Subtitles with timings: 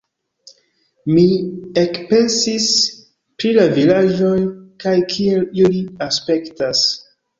[1.09, 1.25] Mi
[1.81, 2.69] ekpensis
[3.41, 4.33] pri la vilaĝoj
[4.85, 6.83] kaj kiel ili aspektas.